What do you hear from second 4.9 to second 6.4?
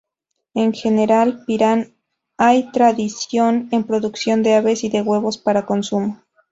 huevos para consumo.